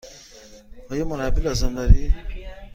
آیا 0.89 1.05
مربی 1.05 1.41
لازم 1.41 1.75
دارید؟ 1.75 2.13